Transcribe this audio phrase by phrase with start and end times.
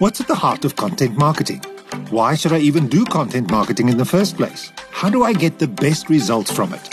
[0.00, 1.60] What's at the heart of content marketing?
[2.08, 4.72] Why should I even do content marketing in the first place?
[4.92, 6.88] How do I get the best results from it?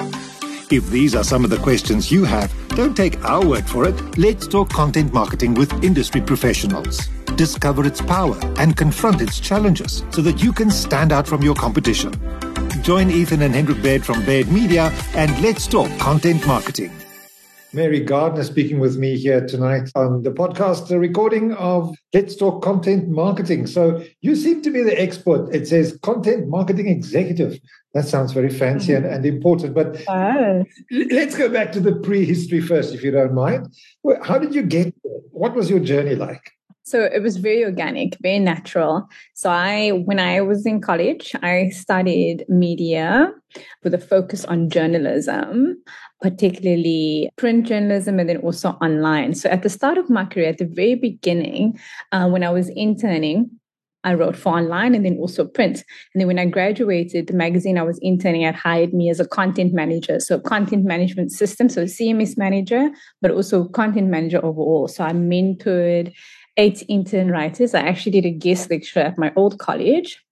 [0.70, 3.96] If these are some of the questions you have, don't take our word for it.
[4.18, 7.08] Let's talk content marketing with industry professionals.
[7.38, 11.56] Discover its power and confront its challenges so that you can stand out from your
[11.56, 12.12] competition.
[12.82, 16.92] Join Ethan and Hendrik Baird from Baird Media and let's talk content marketing.
[17.78, 22.64] Mary Garner speaking with me here tonight on the podcast, the recording of Let's Talk
[22.64, 23.68] Content Marketing.
[23.68, 25.54] So you seem to be the expert.
[25.54, 27.60] It says content marketing executive.
[27.94, 29.06] That sounds very fancy mm-hmm.
[29.06, 29.76] and, and, important.
[29.76, 30.66] But oh.
[31.12, 33.68] let's go back to the prehistory first, if you don't mind.
[34.24, 35.22] How did you get there?
[35.30, 36.52] What was your journey like?
[36.88, 39.10] So it was very organic, very natural.
[39.34, 43.34] So I, when I was in college, I studied media
[43.84, 45.84] with a focus on journalism,
[46.22, 49.36] particularly print journalism and then also online.
[49.36, 51.80] So at the start of my career, at the very beginning,
[52.12, 53.52] uh, when I was interning,
[54.04, 55.84] I wrote for online and then also print.
[56.14, 59.28] And then when I graduated, the magazine I was interning at hired me as a
[59.28, 60.20] content manager.
[60.20, 62.90] So content management system, so CMS manager,
[63.22, 64.88] but also content manager overall.
[64.88, 66.14] So I mentored
[66.56, 67.74] eight intern writers.
[67.74, 70.24] I actually did a guest lecture at my old college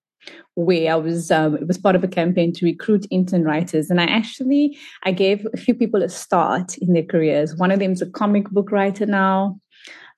[0.56, 4.02] where I was um, it was part of a campaign to recruit intern writers, and
[4.02, 7.56] I actually I gave a few people a start in their careers.
[7.56, 9.60] One of them is a comic book writer now,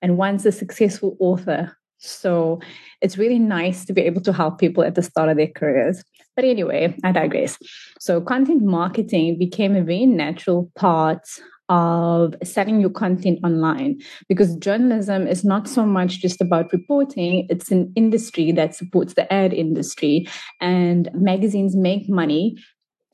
[0.00, 1.76] and one's a successful author.
[1.98, 2.60] So
[3.00, 6.04] it's really nice to be able to help people at the start of their careers.
[6.36, 7.58] But anyway, I digress.
[7.98, 11.26] So content marketing became a very natural part
[11.68, 14.00] of selling your content online.
[14.28, 19.30] Because journalism is not so much just about reporting it's an industry that supports the
[19.32, 20.26] ad industry.
[20.60, 22.56] And magazines make money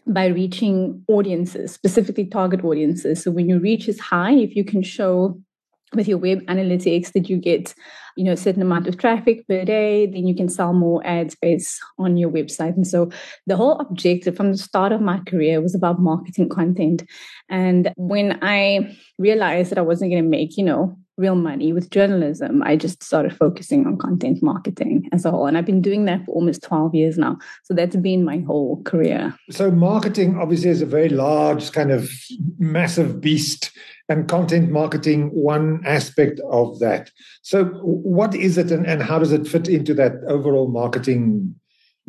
[0.07, 3.23] by reaching audiences specifically target audiences.
[3.23, 5.41] So when your reach is high if you can show
[5.95, 7.13] with your web analytics?
[7.13, 7.75] That you get
[8.17, 10.07] you know a certain amount of traffic per day?
[10.07, 12.77] Then you can sell more ad space on your website.
[12.77, 13.11] And so
[13.47, 17.03] the whole objective from the start of my career was about marketing content.
[17.49, 21.91] And when i realized that i wasn't going to make you know real money with
[21.91, 25.47] journalism i just started focusing on content marketing as a whole.
[25.47, 27.39] And i've been doing that for almost 12 years now.
[27.63, 29.35] So that's been my whole career.
[29.51, 32.11] So marketing obviously is a very large kind of
[32.59, 33.71] massive beast
[34.09, 37.11] and content marketing one aspect of that.
[37.43, 41.55] So, what is it, and, and how does it fit into that overall marketing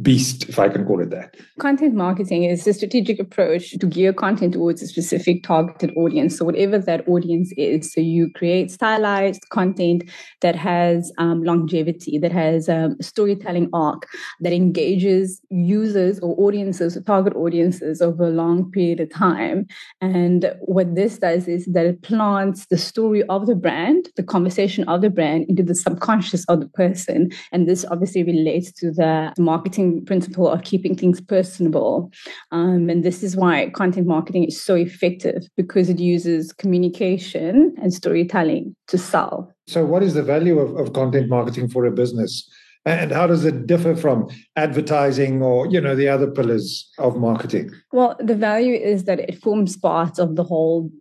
[0.02, 1.36] beast, if I can call it that.
[1.60, 6.38] Content marketing is a strategic approach to gear content towards a specific targeted audience.
[6.38, 10.04] So, whatever that audience is, so you create stylized content
[10.42, 14.08] that has um, longevity, that has um, a storytelling arc,
[14.42, 19.66] that engages users or audiences, or target audiences over a long period of time.
[20.02, 24.84] And what this does is that it plants the story of the brand, the conversation
[24.90, 27.32] of the brand into the subconscious of the person.
[27.54, 32.12] And this obviously relates to the marketing marketing principle of keeping things personable.
[32.52, 37.94] Um, and this is why content marketing is so effective because it uses communication and
[37.94, 39.52] storytelling to sell.
[39.68, 42.50] So, what is the value of, of content marketing for a business?
[42.88, 47.72] and how does it differ from advertising or you know the other pillars of marketing
[47.92, 50.92] well the value is that it forms part of the whole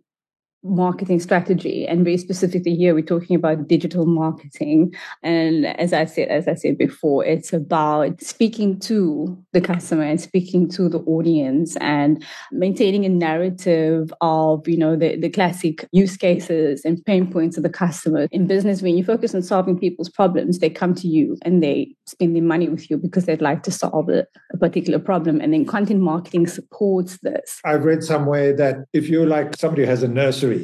[0.65, 4.93] marketing strategy and very specifically here we're talking about digital marketing.
[5.21, 10.19] And as i said as i said before it's about speaking to the customer and
[10.19, 16.17] speaking to the audience and maintaining a narrative of you know the, the classic use
[16.17, 18.27] cases and pain points of the customer.
[18.31, 21.95] In business when you focus on solving people's problems they come to you and they
[22.07, 25.41] spend their money with you because they'd like to solve a, a particular problem.
[25.41, 27.59] And then content marketing supports this.
[27.65, 30.54] I've read somewhere that if you're like somebody who has a nursery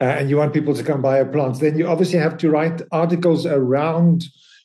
[0.00, 2.50] uh, and you want people to come buy your plants, then you obviously have to
[2.50, 4.24] write articles around,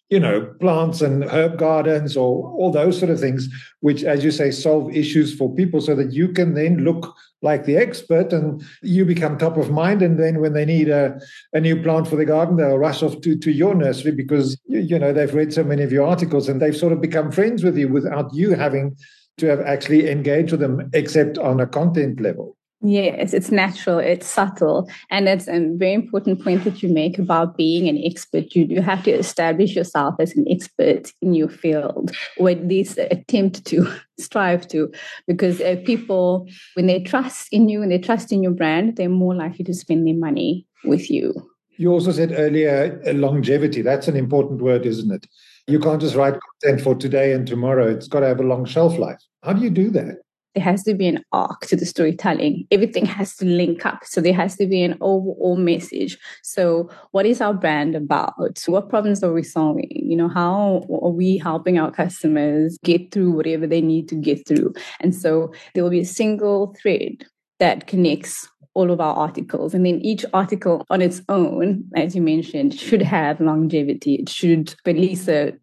[0.10, 3.50] you know, plants and herb gardens or all those sort of things,
[3.82, 7.66] which, as you say, solve issues for people so that you can then look like
[7.66, 10.02] the expert and you become top of mind.
[10.02, 11.20] And then when they need a,
[11.52, 14.98] a new plant for the garden, they'll rush off to, to your nursery because, you
[14.98, 17.78] know, they've read so many of your articles and they've sort of become friends with
[17.78, 18.96] you without you having
[19.38, 22.56] to have actually engaged with them, except on a content level.
[22.88, 24.88] Yes, it's natural, it's subtle.
[25.10, 28.54] And it's a very important point that you make about being an expert.
[28.54, 33.00] You do have to establish yourself as an expert in your field, or at least
[33.00, 34.92] attempt to strive to.
[35.26, 39.10] Because uh, people, when they trust in you and they trust in your brand, they're
[39.10, 41.34] more likely to spend their money with you.
[41.78, 43.82] You also said earlier uh, longevity.
[43.82, 45.26] That's an important word, isn't it?
[45.66, 47.88] You can't just write content for today and tomorrow.
[47.88, 49.20] It's got to have a long shelf life.
[49.42, 50.18] How do you do that?
[50.56, 52.66] There has to be an arc to the storytelling.
[52.72, 54.06] Everything has to link up.
[54.06, 56.18] So there has to be an overall message.
[56.44, 58.64] So what is our brand about?
[58.66, 59.92] What problems are we solving?
[59.92, 64.48] You know, how are we helping our customers get through whatever they need to get
[64.48, 64.74] through?
[65.02, 67.26] And so there will be a single thread
[67.60, 69.74] that connects all of our articles.
[69.74, 74.16] And then each article on its own, as you mentioned, should have longevity.
[74.16, 75.54] It should, at least a,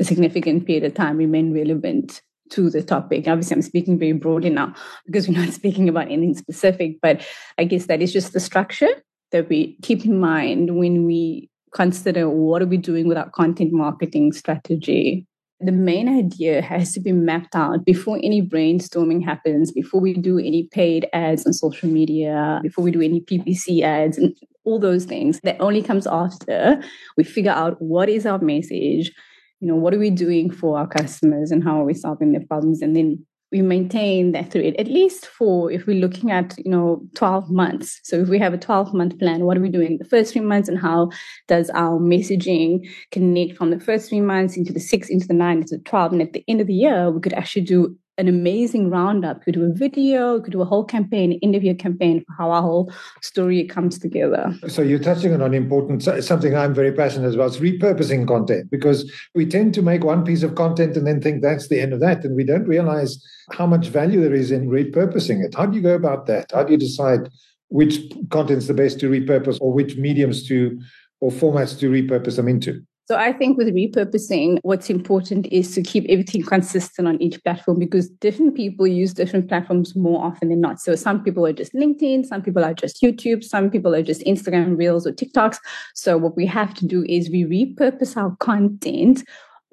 [0.00, 3.26] a significant period of time, remain relevant to the topic.
[3.26, 4.74] Obviously, I'm speaking very broadly now
[5.06, 7.26] because we're not speaking about anything specific, but
[7.58, 8.90] I guess that is just the structure
[9.32, 13.72] that we keep in mind when we consider what are we doing with our content
[13.72, 15.26] marketing strategy.
[15.60, 20.38] The main idea has to be mapped out before any brainstorming happens, before we do
[20.38, 25.04] any paid ads on social media, before we do any PPC ads and all those
[25.04, 25.38] things.
[25.42, 26.82] That only comes after
[27.16, 29.12] we figure out what is our message,
[29.60, 32.46] you know, what are we doing for our customers and how are we solving their
[32.46, 32.82] problems?
[32.82, 37.02] And then we maintain that thread at least for if we're looking at you know
[37.16, 40.04] 12 months so if we have a 12 month plan what are we doing the
[40.04, 41.10] first three months and how
[41.48, 45.58] does our messaging connect from the first three months into the six into the nine
[45.58, 48.28] into the 12 and at the end of the year we could actually do an
[48.28, 49.42] amazing roundup.
[49.42, 52.92] Could do a video, could do a whole campaign, interview campaign for how our whole
[53.22, 54.54] story comes together.
[54.68, 57.48] So you're touching on an important something I'm very passionate about.
[57.48, 61.42] It's repurposing content because we tend to make one piece of content and then think
[61.42, 64.68] that's the end of that, and we don't realize how much value there is in
[64.68, 65.54] repurposing it.
[65.54, 66.52] How do you go about that?
[66.52, 67.28] How do you decide
[67.68, 68.00] which
[68.30, 70.78] content's the best to repurpose or which mediums to
[71.20, 72.82] or formats to repurpose them into?
[73.10, 77.80] So I think with repurposing, what's important is to keep everything consistent on each platform
[77.80, 80.78] because different people use different platforms more often than not.
[80.78, 84.22] So some people are just LinkedIn, some people are just YouTube, some people are just
[84.26, 85.58] Instagram Reels or TikToks.
[85.92, 89.24] So what we have to do is we repurpose our content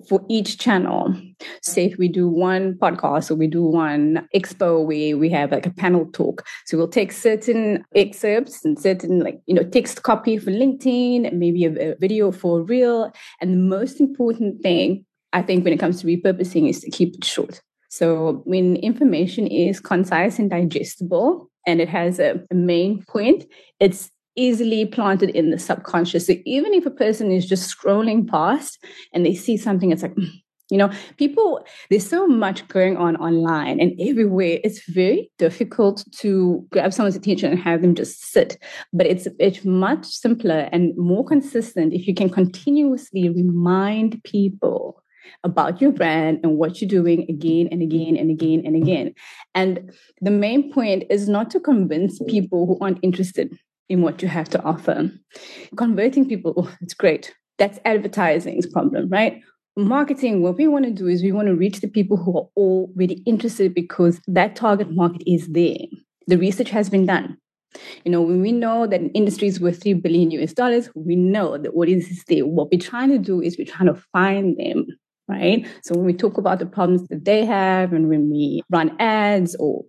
[0.07, 1.15] for each channel.
[1.61, 5.65] Say if we do one podcast or we do one expo where we have like
[5.65, 6.45] a panel talk.
[6.65, 11.65] So we'll take certain excerpts and certain like, you know, text copy for LinkedIn, maybe
[11.65, 13.11] a, a video for reel.
[13.41, 17.15] And the most important thing I think when it comes to repurposing is to keep
[17.15, 17.61] it short.
[17.89, 23.45] So when information is concise and digestible and it has a, a main point,
[23.79, 26.27] it's easily planted in the subconscious.
[26.27, 30.15] So even if a person is just scrolling past and they see something, it's like,
[30.15, 30.29] mm,
[30.69, 34.59] you know, people, there's so much going on online and everywhere.
[34.63, 38.61] It's very difficult to grab someone's attention and have them just sit.
[38.91, 45.03] But it's, it's much simpler and more consistent if you can continuously remind people
[45.43, 49.13] about your brand and what you're doing again and again and again and again.
[49.55, 49.91] And
[50.21, 53.57] the main point is not to convince people who aren't interested
[53.89, 55.09] in what you have to offer.
[55.75, 57.33] Converting people, oh, it's great.
[57.57, 59.41] That's advertising's problem, right?
[59.75, 62.47] Marketing, what we want to do is we want to reach the people who are
[62.57, 65.77] already interested because that target market is there.
[66.27, 67.37] The research has been done.
[68.03, 71.15] You know, when we know that an industry is worth 3 billion US dollars, we
[71.15, 72.45] know the audience is there.
[72.45, 74.87] What we're trying to do is we're trying to find them,
[75.27, 75.67] right?
[75.83, 79.55] So when we talk about the problems that they have and when we run ads
[79.59, 79.83] or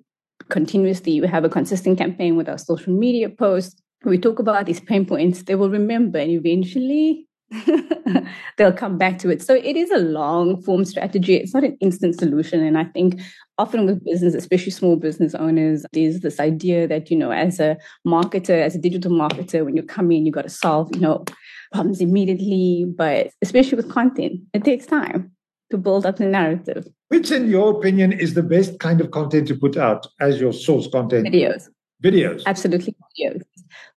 [0.51, 4.81] continuously we have a consistent campaign with our social media posts, we talk about these
[4.81, 7.29] pain points, they will remember and eventually
[8.57, 9.43] they'll come back to it.
[9.43, 11.37] So it is a long form strategy.
[11.37, 12.63] It's not an instant solution.
[12.63, 13.21] And I think
[13.57, 17.77] often with business, especially small business owners, there's this idea that, you know, as a
[18.07, 21.25] marketer, as a digital marketer, when you come in, you got to solve, you know,
[21.73, 22.87] problems immediately.
[22.87, 25.33] But especially with content, it takes time
[25.71, 26.87] to build up the narrative.
[27.09, 30.53] Which, in your opinion, is the best kind of content to put out as your
[30.53, 31.27] source content?
[31.27, 31.69] Videos.
[32.03, 32.43] Videos.
[32.47, 33.43] Absolutely videos.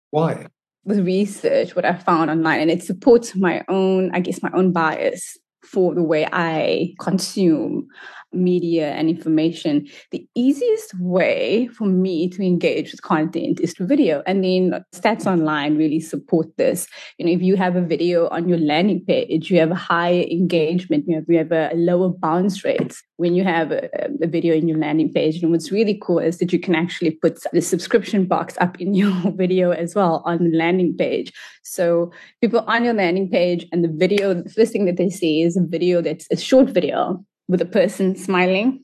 [0.10, 0.48] Why?
[0.84, 4.72] With research, what I found online, and it supports my own, I guess, my own
[4.72, 7.88] bias for the way I consume
[8.34, 14.24] media and information, the easiest way for me to engage with content is through video.
[14.26, 16.88] And then stats online really support this.
[17.18, 20.24] You know, if you have a video on your landing page, you have a higher
[20.24, 23.90] engagement, you have, you have a, lower bounce rates when you have a,
[24.22, 25.42] a video in your landing page.
[25.42, 28.94] And what's really cool is that you can actually put the subscription box up in
[29.02, 31.34] your video as well on the landing page.
[31.64, 32.12] So
[32.42, 35.58] people on your landing page and the video, the first thing that they see is
[35.58, 38.82] a video that's a short video with a person smiling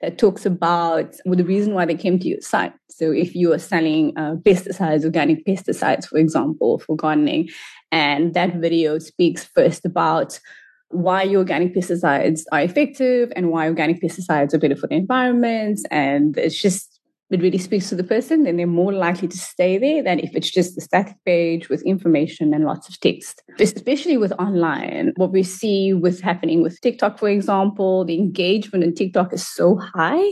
[0.00, 2.72] that talks about well, the reason why they came to your site.
[2.90, 7.48] So if you are selling uh, pesticides, organic pesticides, for example, for gardening,
[7.92, 10.40] and that video speaks first about
[10.88, 15.78] why your organic pesticides are effective and why organic pesticides are better for the environment.
[15.90, 16.99] And it's just
[17.30, 20.30] it really speaks to the person, then they're more likely to stay there than if
[20.34, 23.42] it's just a static page with information and lots of text.
[23.58, 28.94] Especially with online, what we see with happening with TikTok, for example, the engagement in
[28.94, 30.30] TikTok is so high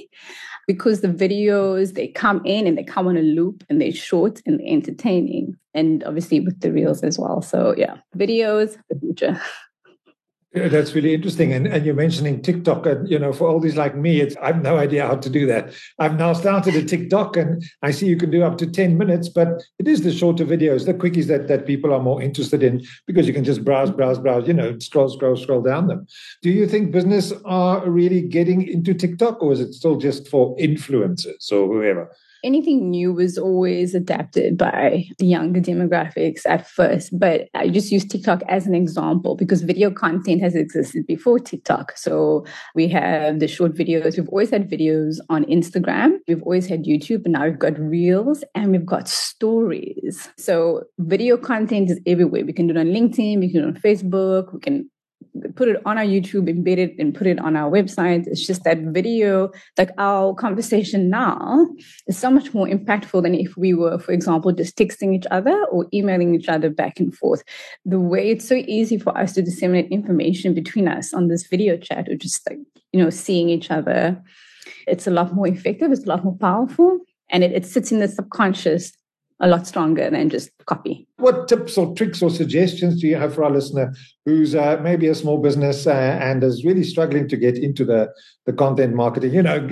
[0.66, 4.40] because the videos they come in and they come on a loop and they're short
[4.44, 5.54] and entertaining.
[5.74, 7.42] And obviously with the reels as well.
[7.42, 9.40] So yeah videos the future
[10.54, 11.52] That's really interesting.
[11.52, 12.86] And, and you're mentioning TikTok.
[12.86, 15.46] And, you know, for these like me, it's, I have no idea how to do
[15.46, 15.74] that.
[15.98, 19.28] I've now started a TikTok and I see you can do up to 10 minutes,
[19.28, 22.82] but it is the shorter videos, the quickies that, that people are more interested in
[23.06, 26.06] because you can just browse, browse, browse, you know, scroll, scroll, scroll down them.
[26.40, 30.56] Do you think business are really getting into TikTok or is it still just for
[30.56, 32.10] influencers or whoever?
[32.44, 37.18] Anything new was always adapted by the younger demographics at first.
[37.18, 41.96] But I just use TikTok as an example because video content has existed before TikTok.
[41.96, 44.16] So we have the short videos.
[44.16, 46.18] We've always had videos on Instagram.
[46.26, 50.28] We've always had YouTube, and now we've got reels and we've got stories.
[50.36, 52.44] So video content is everywhere.
[52.44, 54.90] We can do it on LinkedIn, we can do it on Facebook, we can
[55.54, 58.26] put it on our YouTube, embed it, and put it on our website.
[58.26, 61.66] It's just that video, like our conversation now,
[62.06, 65.64] is so much more impactful than if we were, for example, just texting each other
[65.66, 67.42] or emailing each other back and forth.
[67.84, 71.76] The way it's so easy for us to disseminate information between us on this video
[71.76, 72.58] chat or just like,
[72.92, 74.22] you know, seeing each other,
[74.86, 77.98] it's a lot more effective, it's a lot more powerful, and it, it sits in
[77.98, 78.92] the subconscious
[79.40, 81.06] a lot stronger than just copy.
[81.16, 85.06] What tips or tricks or suggestions do you have for our listener who's uh, maybe
[85.08, 88.08] a small business uh, and is really struggling to get into the,
[88.46, 89.66] the content marketing, you know,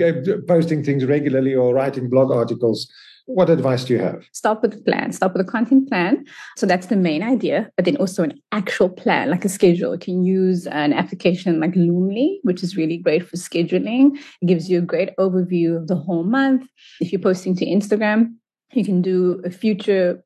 [0.47, 2.91] posting things regularly or writing blog articles?
[3.29, 4.25] What advice do you have?
[4.31, 6.23] Start with the plan, start with a content plan.
[6.55, 9.91] So that's the main idea, but then also an actual plan, like a schedule.
[9.91, 14.17] You can use an application like Loomly, which is really great for scheduling.
[14.41, 16.69] It gives you a great overview of the whole month.
[17.01, 18.35] If you're posting to Instagram,
[18.73, 20.23] you can do a future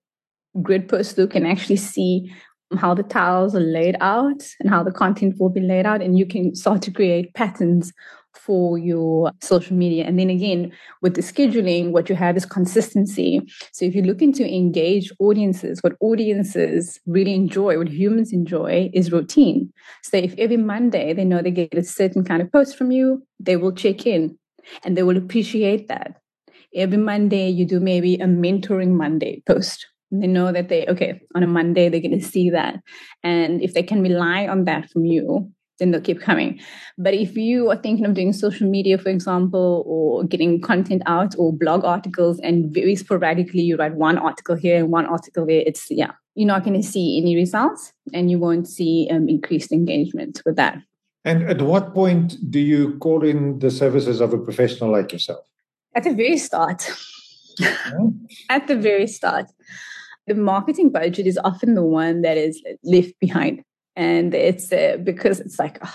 [0.61, 2.31] grid post look and actually see
[2.77, 6.01] how the tiles are laid out and how the content will be laid out.
[6.01, 7.91] And you can start to create patterns
[8.33, 10.05] for your social media.
[10.05, 10.71] And then again,
[11.01, 13.41] with the scheduling, what you have is consistency.
[13.73, 19.11] So if you're looking to engage audiences, what audiences really enjoy, what humans enjoy is
[19.11, 19.71] routine.
[20.03, 23.25] So if every Monday they know they get a certain kind of post from you,
[23.39, 24.37] they will check in
[24.83, 26.20] and they will appreciate that
[26.75, 29.87] every Monday you do maybe a mentoring Monday post.
[30.11, 32.81] They know that they, okay, on a Monday, they're going to see that.
[33.23, 35.49] And if they can rely on that from you,
[35.79, 36.59] then they'll keep coming.
[36.97, 41.33] But if you are thinking of doing social media, for example, or getting content out
[41.37, 45.63] or blog articles, and very sporadically you write one article here and one article there,
[45.65, 49.71] it's, yeah, you're not going to see any results and you won't see um, increased
[49.71, 50.77] engagement with that.
[51.23, 55.45] And at what point do you call in the services of a professional like yourself?
[55.93, 56.89] At the very start.
[58.49, 59.47] At the very start.
[60.27, 63.63] The marketing budget is often the one that is left behind.
[63.95, 65.93] And it's uh, because it's like, oh,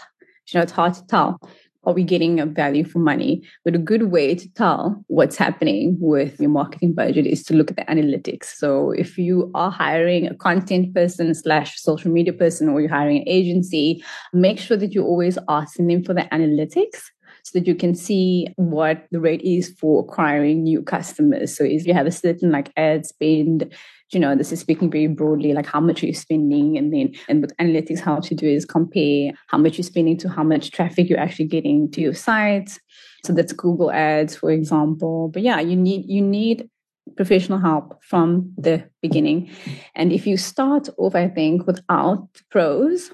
[0.49, 1.41] you know, it's hard to tell.
[1.85, 3.43] Are we getting a value for money?
[3.65, 7.71] But a good way to tell what's happening with your marketing budget is to look
[7.71, 8.47] at the analytics.
[8.57, 13.19] So if you are hiring a content person slash social media person or you're hiring
[13.19, 17.05] an agency, make sure that you're always asking them for the analytics
[17.47, 21.57] so that you can see what the rate is for acquiring new customers.
[21.57, 23.73] So if you have a certain like ad spend,
[24.11, 26.77] you know, this is speaking very broadly, like how much are you spending?
[26.77, 30.29] And then, and with analytics, how to do is compare how much you're spending to
[30.29, 32.81] how much traffic you're actually getting to your site.
[33.25, 35.31] So that's Google ads, for example.
[35.33, 36.69] But yeah, you need, you need
[37.17, 39.49] professional help from the beginning.
[39.95, 43.13] And if you start off, I think, without pros,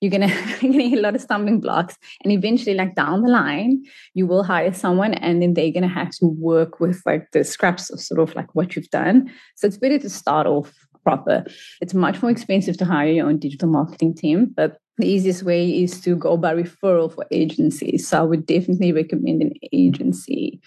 [0.00, 0.28] you're gonna
[0.60, 1.96] you're gonna hit a lot of stumbling blocks.
[2.22, 3.84] And eventually like down the line
[4.14, 7.90] you will hire someone and then they're gonna have to work with like the scraps
[7.90, 9.30] of sort of like what you've done.
[9.56, 10.72] So it's better to start off
[11.02, 11.44] proper.
[11.80, 15.82] It's much more expensive to hire your own digital marketing team but the easiest way
[15.82, 20.60] is to go by referral for agencies so i would definitely recommend an agency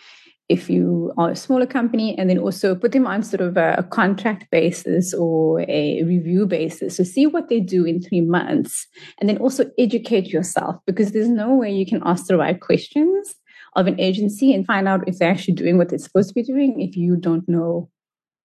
[0.50, 3.76] if you are a smaller company and then also put them on sort of a,
[3.78, 6.98] a, contract basis or a review basis.
[6.98, 8.88] So see what they do in three months
[9.20, 13.36] and then also educate yourself because there's no way you can ask the right questions
[13.76, 16.44] of an agency and find out if they're actually doing what they're supposed to be
[16.44, 17.88] doing if you don't know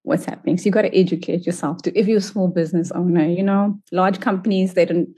[0.05, 3.25] what's happening so you got to educate yourself to if you're a small business owner
[3.25, 5.09] you know large companies they don't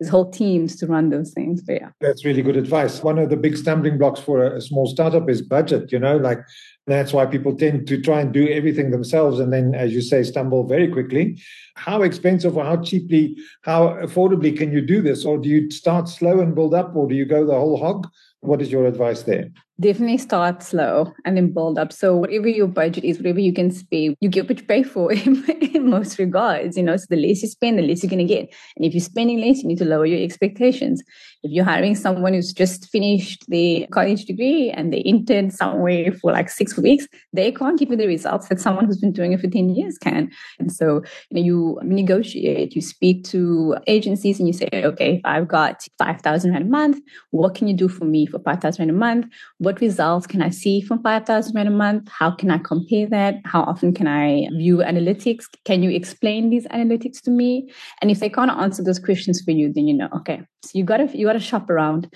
[0.00, 1.62] there's whole teams to run those things.
[1.62, 1.88] But yeah.
[2.00, 3.02] That's really good advice.
[3.02, 6.16] One of the big stumbling blocks for a, a small startup is budget, you know,
[6.16, 6.40] like
[6.86, 10.22] that's why people tend to try and do everything themselves and then, as you say,
[10.22, 11.40] stumble very quickly.
[11.76, 15.24] How expensive or how cheaply, how affordably can you do this?
[15.24, 18.08] Or do you start slow and build up, or do you go the whole hog?
[18.40, 19.48] What is your advice there?
[19.80, 21.92] Definitely start slow and then build up.
[21.92, 25.12] So whatever your budget is, whatever you can spend, you get what you pay for
[25.12, 26.76] in, in most regards.
[26.76, 28.54] You know, so the less you spend, the less you're going to get.
[28.76, 31.02] And if you're spending less, you need to lower your expectations.
[31.44, 36.32] If you're hiring someone who's just finished the college degree and they interned somewhere for
[36.32, 39.40] like six weeks, they can't give you the results that someone who's been doing it
[39.40, 40.30] for 10 years can.
[40.58, 45.46] And so, you know, you negotiate, you speak to agencies and you say, okay, I've
[45.46, 48.94] got 5,000 Rand a month, what can you do for me for 5,000 Rand a
[48.94, 49.26] month?
[49.58, 52.08] What results can I see from 5,000 Rand a month?
[52.08, 53.34] How can I compare that?
[53.44, 55.44] How often can I view analytics?
[55.66, 57.70] Can you explain these analytics to me?
[58.00, 60.84] And if they can't answer those questions for you, then you know, okay, so you
[60.84, 62.12] gotta you gotta shop around.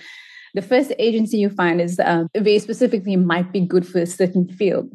[0.55, 4.47] The first agency you find is uh, very specifically might be good for a certain
[4.47, 4.91] field,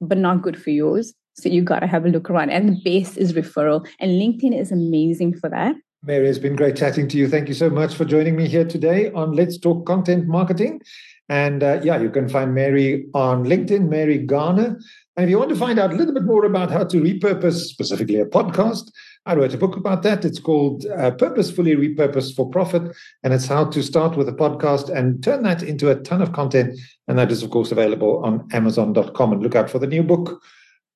[0.00, 1.14] but not good for yours.
[1.34, 2.50] So you got to have a look around.
[2.50, 3.86] And the base is referral.
[4.00, 5.74] And LinkedIn is amazing for that.
[6.04, 7.28] Mary, it's been great chatting to you.
[7.28, 10.80] Thank you so much for joining me here today on Let's Talk Content Marketing.
[11.28, 14.78] And uh, yeah, you can find Mary on LinkedIn, Mary Garner.
[15.16, 17.66] And if you want to find out a little bit more about how to repurpose
[17.66, 18.90] specifically a podcast,
[19.28, 20.24] I wrote a book about that.
[20.24, 22.96] It's called uh, Purposefully Repurposed for Profit.
[23.22, 26.32] And it's how to start with a podcast and turn that into a ton of
[26.32, 26.80] content.
[27.08, 29.32] And that is, of course, available on Amazon.com.
[29.34, 30.42] And look out for the new book,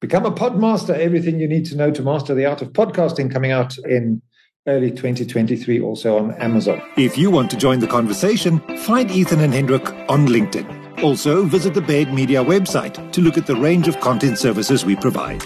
[0.01, 3.51] Become a Podmaster Everything You Need to Know to Master the Art of Podcasting, coming
[3.51, 4.23] out in
[4.67, 6.81] early 2023 also on Amazon.
[6.97, 10.82] If you want to join the conversation, find Ethan and Hendrik on LinkedIn.
[11.03, 14.95] Also, visit the Baird Media website to look at the range of content services we
[14.95, 15.43] provide.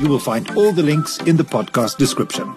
[0.00, 2.54] You will find all the links in the podcast description.